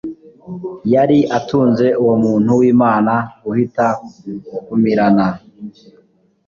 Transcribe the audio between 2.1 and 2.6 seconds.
muntu